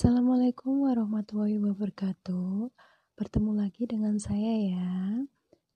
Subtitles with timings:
[0.00, 2.72] Assalamualaikum warahmatullahi wabarakatuh.
[3.20, 5.20] Bertemu lagi dengan saya ya.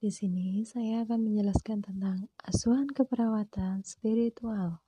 [0.01, 4.81] Di sini saya akan menjelaskan tentang asuhan keperawatan spiritual.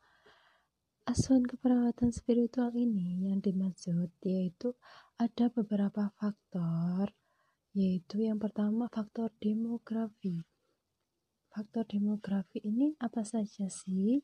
[1.04, 4.72] Asuhan keperawatan spiritual ini yang dimaksud yaitu
[5.21, 7.12] ada beberapa faktor,
[7.77, 10.48] yaitu yang pertama faktor demografi.
[11.53, 14.16] Faktor demografi ini apa saja sih?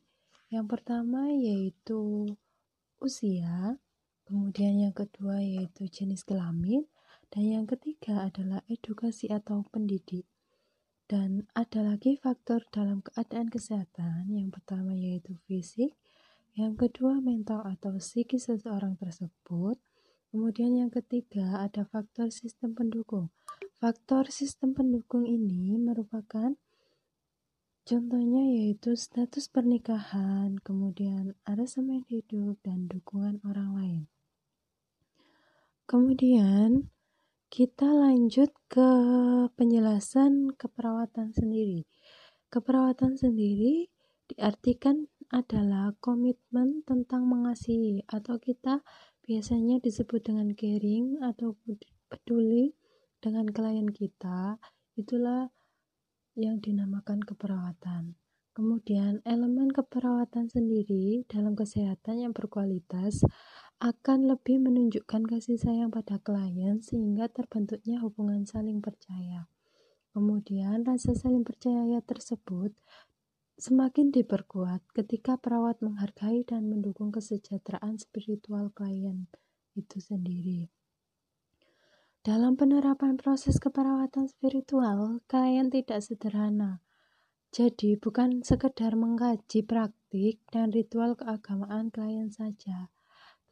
[0.49, 2.33] Yang pertama yaitu
[2.97, 3.77] usia,
[4.33, 6.89] Kemudian yang kedua yaitu jenis kelamin
[7.29, 10.25] dan yang ketiga adalah edukasi atau pendidik.
[11.05, 14.33] Dan ada lagi faktor dalam keadaan kesehatan.
[14.33, 15.93] Yang pertama yaitu fisik,
[16.57, 19.77] yang kedua mental atau psikis seseorang tersebut.
[20.33, 23.29] Kemudian yang ketiga ada faktor sistem pendukung.
[23.77, 26.57] Faktor sistem pendukung ini merupakan
[27.85, 34.03] contohnya yaitu status pernikahan, kemudian ada semen hidup dan dukungan orang lain.
[35.83, 36.87] Kemudian
[37.51, 38.89] kita lanjut ke
[39.53, 41.85] penjelasan keperawatan sendiri.
[42.47, 43.91] Keperawatan sendiri
[44.31, 48.81] diartikan adalah komitmen tentang mengasihi atau kita
[49.27, 51.59] biasanya disebut dengan caring atau
[52.07, 52.73] peduli
[53.19, 54.57] dengan klien kita.
[54.95, 55.51] Itulah
[56.39, 58.17] yang dinamakan keperawatan.
[58.53, 63.25] Kemudian elemen keperawatan sendiri dalam kesehatan yang berkualitas
[63.81, 69.47] akan lebih menunjukkan kasih sayang pada klien sehingga terbentuknya hubungan saling percaya.
[70.13, 72.77] Kemudian rasa saling percaya tersebut
[73.57, 79.25] semakin diperkuat ketika perawat menghargai dan mendukung kesejahteraan spiritual klien
[79.73, 80.69] itu sendiri.
[82.23, 86.79] Dalam penerapan proses keperawatan spiritual, klien tidak sederhana.
[87.51, 92.87] Jadi, bukan sekedar mengkaji praktik dan ritual keagamaan klien saja,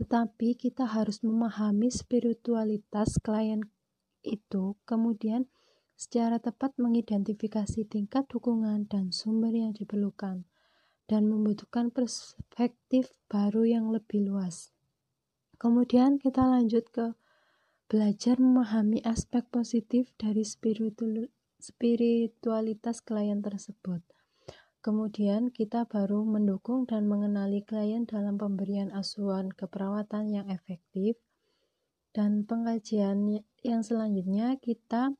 [0.02, 3.62] tetapi kita harus memahami spiritualitas klien
[4.26, 5.46] itu, kemudian
[5.94, 10.50] secara tepat mengidentifikasi tingkat dukungan dan sumber yang diperlukan,
[11.06, 14.73] dan membutuhkan perspektif baru yang lebih luas.
[15.61, 17.14] Kemudian kita lanjut ke
[17.86, 20.42] belajar memahami aspek positif dari
[21.61, 24.02] spiritualitas klien tersebut.
[24.81, 31.21] Kemudian kita baru mendukung dan mengenali klien dalam pemberian asuhan keperawatan yang efektif.
[32.11, 35.14] Dan pengkajian yang selanjutnya kita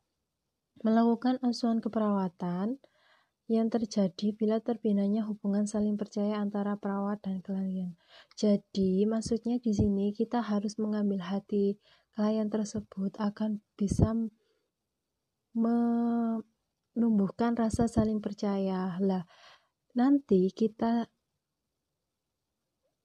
[0.82, 2.82] melakukan asuhan keperawatan
[3.52, 8.00] yang terjadi bila terbinanya hubungan saling percaya antara perawat dan klien.
[8.40, 11.76] Jadi, maksudnya di sini kita harus mengambil hati
[12.16, 14.16] klien tersebut akan bisa
[15.52, 18.96] menumbuhkan rasa saling percaya.
[19.04, 19.28] Lah,
[19.98, 21.10] nanti kita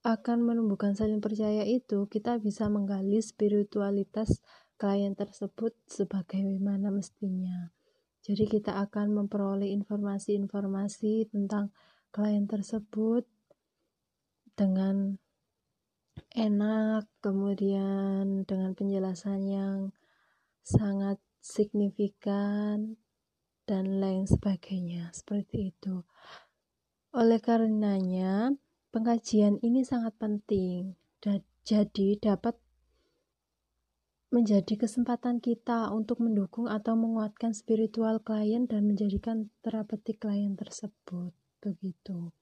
[0.07, 4.39] akan menumbuhkan saling percaya itu, kita bisa menggali spiritualitas
[4.79, 7.75] klien tersebut sebagaimana mestinya.
[8.23, 11.75] Jadi kita akan memperoleh informasi-informasi tentang
[12.15, 13.27] klien tersebut
[14.55, 15.19] dengan
[16.33, 19.79] enak, kemudian dengan penjelasan yang
[20.63, 22.99] sangat signifikan
[23.67, 25.11] dan lain sebagainya.
[25.11, 26.03] Seperti itu.
[27.15, 28.55] Oleh karenanya,
[28.91, 32.59] pengkajian ini sangat penting dan jadi dapat
[34.31, 41.33] menjadi kesempatan kita untuk mendukung atau menguatkan spiritual klien dan menjadikan terapeutik klien tersebut.
[41.65, 42.35] Begitu.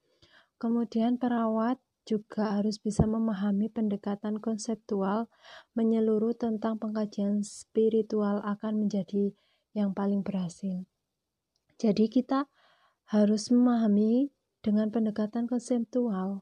[0.59, 5.33] Kemudian perawat juga harus bisa memahami pendekatan konseptual
[5.73, 9.33] menyeluruh tentang pengkajian spiritual akan menjadi
[9.73, 10.85] yang paling berhasil.
[11.81, 12.51] Jadi kita
[13.09, 14.34] harus memahami
[14.65, 16.41] dengan pendekatan konseptual,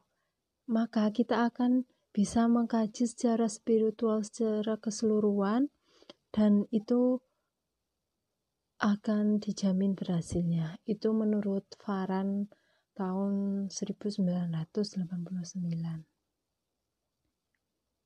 [0.70, 5.74] maka kita akan bisa mengkaji secara spiritual secara keseluruhan
[6.30, 7.18] dan itu
[8.78, 10.78] akan dijamin berhasilnya.
[10.86, 12.46] Itu menurut Faran
[12.94, 15.02] tahun 1989.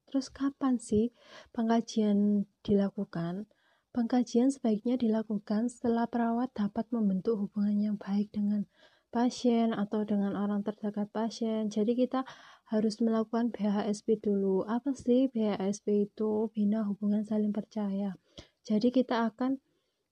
[0.07, 1.13] Terus kapan sih
[1.53, 3.53] pengkajian dilakukan?
[3.91, 8.69] Pengkajian sebaiknya dilakukan setelah perawat dapat membentuk hubungan yang baik dengan
[9.17, 11.73] pasien atau dengan orang terdekat pasien.
[11.73, 12.29] Jadi kita
[12.69, 14.69] harus melakukan BHSP dulu.
[14.69, 16.53] Apa sih BHSP itu?
[16.53, 18.21] Bina hubungan saling percaya.
[18.61, 19.57] Jadi kita akan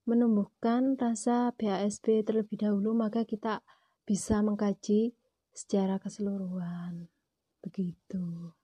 [0.09, 3.61] menumbuhkan rasa BHSP terlebih dahulu, maka kita
[4.09, 5.13] bisa mengkaji
[5.53, 7.13] secara keseluruhan.
[7.61, 8.57] Begitu.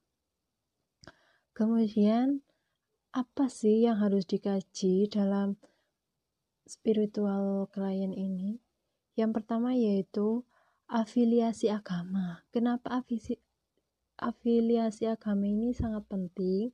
[1.52, 2.40] Kemudian
[3.12, 5.60] apa sih yang harus dikaji dalam
[6.64, 8.69] spiritual klien ini?
[9.20, 10.49] Yang pertama yaitu
[10.88, 12.40] afiliasi agama.
[12.49, 13.05] Kenapa
[14.17, 16.72] afiliasi agama ini sangat penting?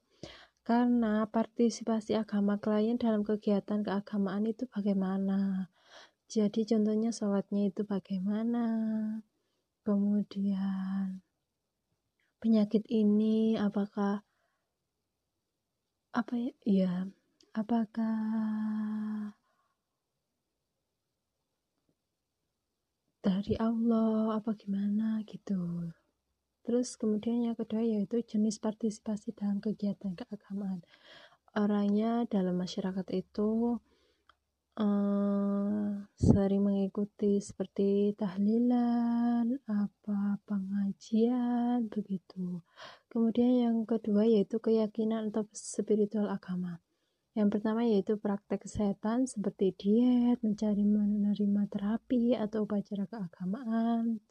[0.66, 5.70] karena partisipasi agama klien dalam kegiatan keagamaan itu bagaimana
[6.26, 8.66] jadi contohnya sholatnya itu bagaimana
[9.87, 11.22] kemudian
[12.43, 14.26] penyakit ini apakah
[16.10, 16.93] apa ya, ya
[17.54, 18.19] apakah
[23.26, 25.90] dari Allah apa gimana gitu
[26.62, 30.87] terus kemudian yang kedua yaitu jenis partisipasi dalam kegiatan keagamaan
[31.58, 33.82] orangnya dalam masyarakat itu
[34.78, 42.61] uh, sering mengikuti seperti tahlilan, apa pengajian, begitu.
[43.08, 46.85] Kemudian yang kedua yaitu keyakinan atau spiritual agama.
[47.36, 54.24] Yang pertama yaitu praktek kesehatan seperti diet, mencari menerima terapi atau upacara keagamaan,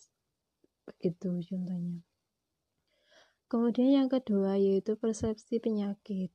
[0.89, 2.01] begitu contohnya.
[3.45, 6.33] Kemudian yang kedua yaitu persepsi penyakit.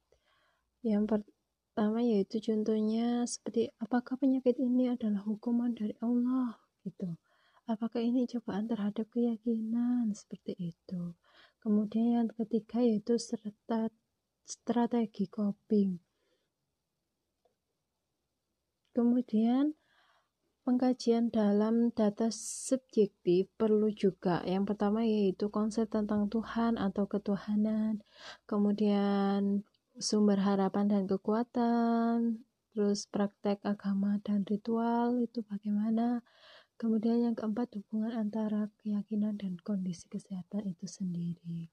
[0.87, 6.55] Yang pertama yaitu contohnya seperti apakah penyakit ini adalah hukuman dari Allah
[6.87, 7.19] gitu.
[7.67, 11.19] Apakah ini cobaan terhadap keyakinan seperti itu.
[11.59, 13.91] Kemudian yang ketiga yaitu serta
[14.47, 16.10] strategi coping.
[18.91, 19.79] Kemudian
[20.67, 24.43] pengkajian dalam data subjektif perlu juga.
[24.47, 28.03] Yang pertama yaitu konsep tentang Tuhan atau ketuhanan.
[28.47, 29.67] Kemudian
[29.99, 36.23] sumber harapan dan kekuatan, terus praktek agama dan ritual itu bagaimana.
[36.81, 41.69] Kemudian yang keempat hubungan antara keyakinan dan kondisi kesehatan itu sendiri.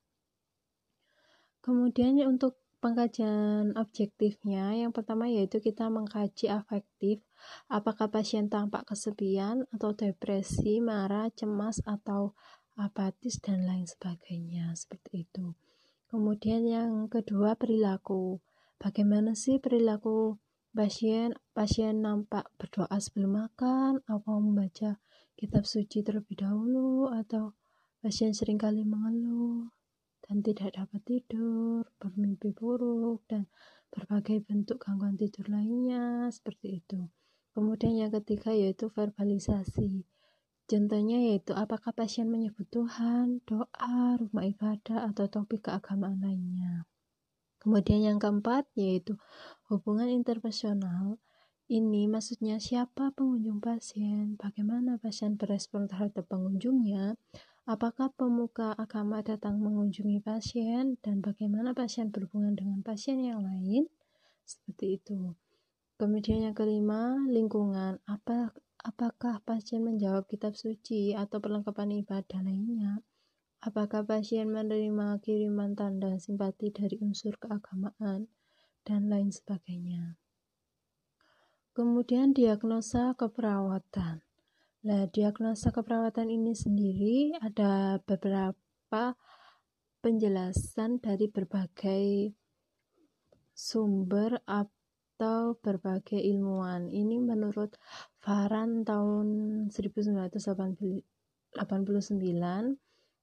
[1.64, 7.26] Kemudian untuk pengkajian objektifnya, yang pertama yaitu kita mengkaji afektif,
[7.68, 12.38] apakah pasien tampak kesepian atau depresi, marah, cemas atau
[12.78, 15.58] apatis dan lain sebagainya seperti itu.
[16.08, 18.40] Kemudian yang kedua perilaku.
[18.78, 20.38] Bagaimana sih perilaku
[20.72, 21.34] pasien?
[21.58, 25.02] Pasien nampak berdoa sebelum makan, atau membaca
[25.34, 27.58] kitab suci terlebih dahulu, atau
[28.00, 29.74] pasien sering kali mengeluh
[30.28, 33.48] dan tidak dapat tidur, bermimpi buruk, dan
[33.88, 37.08] berbagai bentuk gangguan tidur lainnya seperti itu.
[37.56, 40.04] Kemudian yang ketiga yaitu verbalisasi.
[40.68, 46.84] Contohnya yaitu apakah pasien menyebut Tuhan, doa, rumah ibadah, atau topik keagamaan lainnya.
[47.64, 49.16] Kemudian yang keempat yaitu
[49.72, 51.18] hubungan interpersonal.
[51.68, 57.20] Ini maksudnya siapa pengunjung pasien, bagaimana pasien berespon terhadap pengunjungnya,
[57.68, 63.92] apakah pemuka agama datang mengunjungi pasien, dan bagaimana pasien berhubungan dengan pasien yang lain,
[64.48, 65.36] seperti itu.
[66.00, 68.00] Kemudian yang kelima, lingkungan.
[68.08, 68.56] Apa
[68.86, 73.02] Apakah pasien menjawab kitab suci atau perlengkapan ibadah lainnya?
[73.58, 78.30] Apakah pasien menerima kiriman tanda simpati dari unsur keagamaan
[78.86, 80.22] dan lain sebagainya?
[81.74, 84.22] Kemudian diagnosa keperawatan.
[84.86, 89.18] Nah, diagnosa keperawatan ini sendiri ada beberapa
[90.06, 92.30] penjelasan dari berbagai
[93.58, 96.94] sumber atau berbagai ilmuwan.
[96.94, 97.74] Ini menurut
[98.22, 99.28] Farhan tahun
[99.74, 101.02] 1989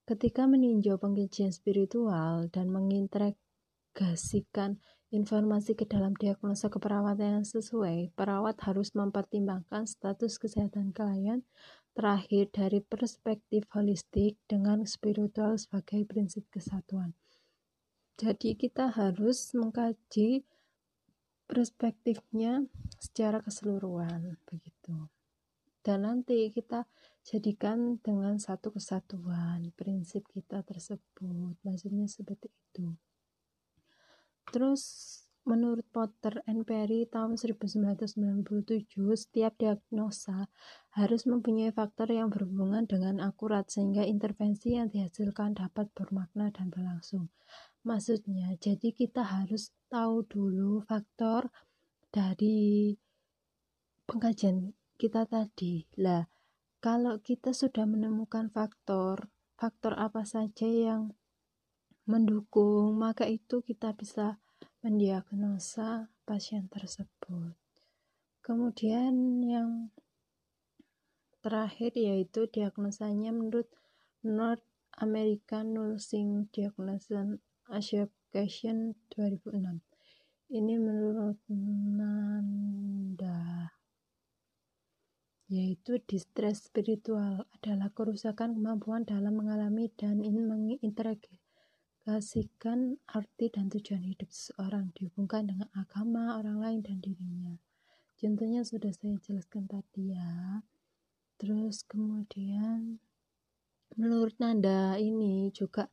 [0.05, 4.83] ketika meninjau pengkajian spiritual dan mengintegrasikan
[5.15, 11.47] informasi ke dalam diagnosa keperawatan yang sesuai, perawat harus mempertimbangkan status kesehatan klien
[11.95, 17.15] terakhir dari perspektif holistik dengan spiritual sebagai prinsip kesatuan.
[18.19, 20.43] Jadi kita harus mengkaji
[21.47, 22.67] perspektifnya
[22.99, 25.07] secara keseluruhan begitu.
[25.79, 26.83] Dan nanti kita
[27.23, 31.55] jadikan dengan satu kesatuan prinsip kita tersebut.
[31.63, 32.91] Maksudnya seperti itu
[34.49, 38.17] terus menurut Potter and Perry tahun 1997
[39.13, 40.49] setiap diagnosa
[40.97, 47.29] harus mempunyai faktor yang berhubungan dengan akurat sehingga intervensi yang dihasilkan dapat bermakna dan berlangsung.
[47.85, 51.53] Maksudnya jadi kita harus tahu dulu faktor
[52.09, 52.97] dari
[54.09, 55.85] pengkajian kita tadi.
[56.01, 56.25] Lah
[56.81, 61.15] kalau kita sudah menemukan faktor faktor apa saja yang
[62.05, 64.37] mendukung maka itu kita bisa
[64.85, 67.57] mendiagnosa pasien tersebut.
[68.45, 69.89] Kemudian yang
[71.41, 73.69] terakhir yaitu diagnosanya menurut
[74.21, 74.65] North
[74.97, 79.81] American Nursing Diagnosis Association 2006
[80.53, 81.41] ini menurut
[81.97, 83.73] Nanda.
[85.49, 91.44] Yaitu distress spiritual adalah kerusakan kemampuan dalam mengalami dan mengintegrasikan
[92.05, 97.57] mengaplikasikan arti dan tujuan hidup seseorang dihubungkan dengan agama, orang lain, dan dirinya.
[98.21, 100.61] Contohnya sudah saya jelaskan tadi ya.
[101.41, 103.01] Terus kemudian
[103.97, 105.89] menurut Nanda ini juga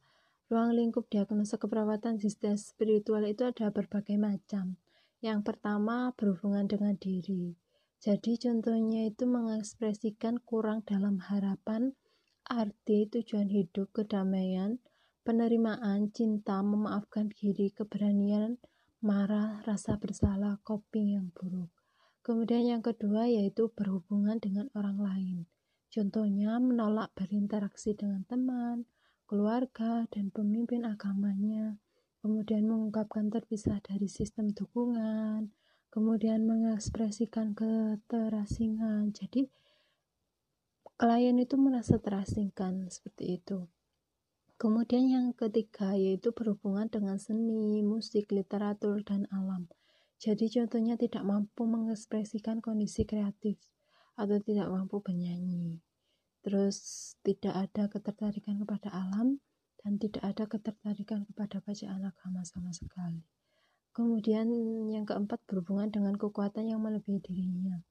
[0.52, 4.76] ruang lingkup diagnosa keperawatan sistem spiritual itu ada berbagai macam.
[5.24, 7.56] Yang pertama berhubungan dengan diri.
[8.04, 11.96] Jadi contohnya itu mengekspresikan kurang dalam harapan,
[12.44, 14.76] arti, tujuan hidup, kedamaian,
[15.22, 18.58] penerimaan, cinta, memaafkan diri, keberanian,
[19.02, 21.70] marah, rasa bersalah, coping yang buruk.
[22.22, 25.38] Kemudian yang kedua yaitu berhubungan dengan orang lain.
[25.90, 28.86] Contohnya menolak berinteraksi dengan teman,
[29.26, 31.82] keluarga, dan pemimpin agamanya.
[32.22, 35.50] Kemudian mengungkapkan terpisah dari sistem dukungan,
[35.90, 39.10] kemudian mengekspresikan keterasingan.
[39.10, 39.50] Jadi
[40.94, 43.66] klien itu merasa terasingkan seperti itu.
[44.62, 49.66] Kemudian yang ketiga yaitu berhubungan dengan seni, musik, literatur, dan alam.
[50.22, 53.58] Jadi contohnya tidak mampu mengekspresikan kondisi kreatif
[54.14, 55.82] atau tidak mampu bernyanyi.
[56.46, 56.78] Terus
[57.26, 59.42] tidak ada ketertarikan kepada alam
[59.82, 63.26] dan tidak ada ketertarikan kepada bacaan agama sama sekali.
[63.90, 64.46] Kemudian
[64.94, 67.82] yang keempat berhubungan dengan kekuatan yang melebihi dirinya,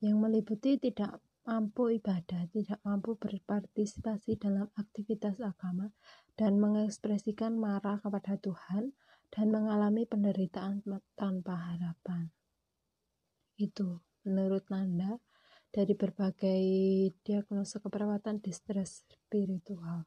[0.00, 5.92] yang meliputi tidak mampu ibadah, tidak mampu berpartisipasi dalam aktivitas agama,
[6.34, 8.96] dan mengekspresikan marah kepada Tuhan,
[9.28, 10.80] dan mengalami penderitaan
[11.14, 12.32] tanpa harapan.
[13.60, 15.20] Itu menurut Nanda
[15.74, 16.62] dari berbagai
[17.26, 20.06] diagnosa keperawatan distress spiritual.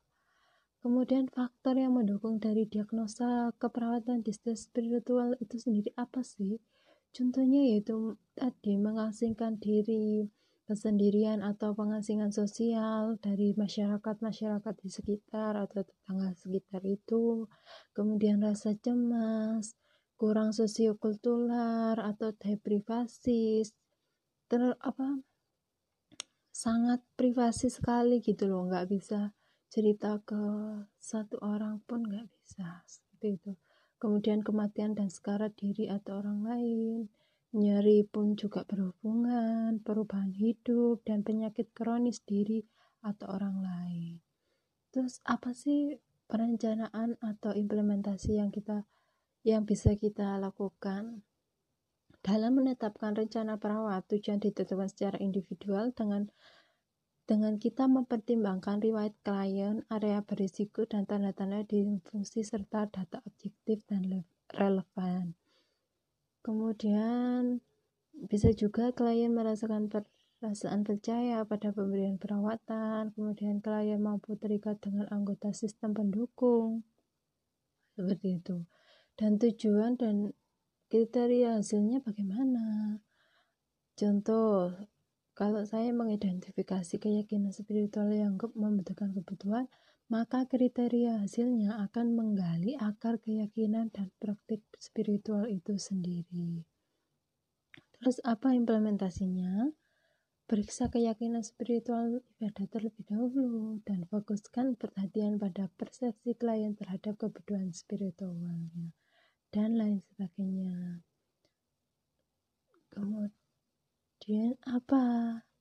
[0.79, 6.63] Kemudian faktor yang mendukung dari diagnosa keperawatan distress spiritual itu sendiri apa sih?
[7.11, 10.31] Contohnya yaitu tadi mengasingkan diri,
[10.67, 17.47] kesendirian atau pengasingan sosial dari masyarakat-masyarakat di sekitar atau tetangga sekitar itu,
[17.95, 19.79] kemudian rasa cemas,
[20.19, 23.63] kurang sosiokultural atau deprivasi,
[24.51, 25.23] ter apa
[26.51, 29.31] sangat privasi sekali gitu loh, nggak bisa
[29.71, 30.43] cerita ke
[30.99, 33.51] satu orang pun nggak bisa seperti itu.
[34.03, 37.07] Kemudian kematian dan sekarat diri atau orang lain
[37.55, 42.65] nyeri pun juga berhubungan perubahan hidup dan penyakit kronis diri
[43.05, 44.19] atau orang lain
[44.91, 45.95] terus apa sih
[46.27, 48.83] perencanaan atau implementasi yang kita
[49.47, 51.23] yang bisa kita lakukan
[52.19, 56.27] dalam menetapkan rencana perawat tujuan ditetapkan secara individual dengan
[57.27, 64.23] dengan kita mempertimbangkan riwayat klien, area berisiko, dan tanda-tanda di fungsi serta data objektif dan
[64.47, 65.35] relevan.
[66.47, 67.59] Kemudian
[68.15, 75.51] bisa juga klien merasakan perasaan percaya pada pemberian perawatan, kemudian klien mampu terikat dengan anggota
[75.51, 76.87] sistem pendukung,
[77.99, 78.63] seperti itu.
[79.19, 80.31] Dan tujuan dan
[80.87, 82.95] kriteria hasilnya bagaimana?
[83.99, 84.71] Contoh,
[85.35, 89.67] kalau saya mengidentifikasi keyakinan spiritual yang membutuhkan kebutuhan,
[90.07, 96.63] maka kriteria hasilnya akan menggali akar keyakinan dan praktik spiritual itu sendiri.
[97.97, 99.71] Terus apa implementasinya?
[100.47, 108.95] Periksa keyakinan spiritual ibadah terlebih dahulu dan fokuskan perhatian pada persepsi klien terhadap kebutuhan spiritualnya
[109.51, 111.03] dan lain sebagainya.
[112.95, 113.35] Kemudian
[114.27, 115.03] Kemudian apa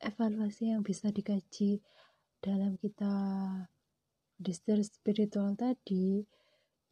[0.03, 1.79] evaluasi yang bisa dikaji
[2.43, 3.15] dalam kita
[4.40, 6.25] distress spiritual tadi?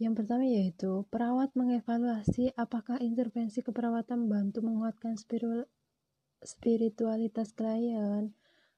[0.02, 5.14] Yang pertama yaitu perawat mengevaluasi apakah intervensi keperawatan membantu menguatkan
[6.42, 8.34] spiritualitas klien.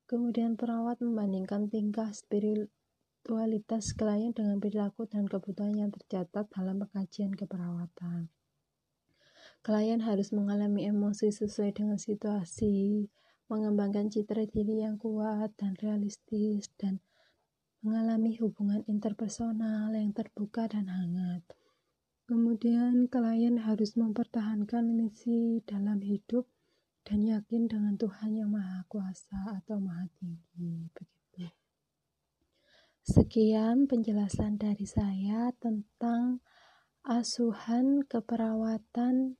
[0.07, 8.29] Kemudian perawat membandingkan tingkah spiritualitas klien dengan perilaku dan kebutuhan yang tercatat dalam pengkajian keperawatan.
[9.67, 13.11] Klien harus mengalami emosi sesuai dengan situasi,
[13.51, 17.03] mengembangkan citra diri yang kuat dan realistis, dan
[17.87, 21.47] mengalami hubungan interpersonal yang terbuka dan hangat.
[22.27, 26.51] Kemudian, klien harus mempertahankan misi dalam hidup
[27.07, 30.91] dan yakin dengan Tuhan yang Maha Kuasa atau Maha Tinggi.
[30.91, 31.17] Begitu.
[33.07, 36.43] Sekian penjelasan dari saya tentang
[37.07, 39.39] asuhan keperawatan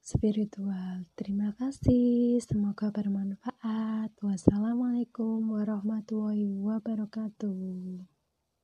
[0.00, 1.06] spiritual.
[1.14, 4.10] Terima kasih, semoga bermanfaat.
[4.20, 8.19] Wassalamualaikum warahmatullahi wabarakatuh.